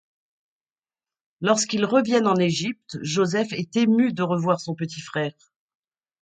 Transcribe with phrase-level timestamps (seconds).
[1.41, 5.37] Lorsqu'ils reviennent en Égypte, Joseph est ému de revoir son petit frère.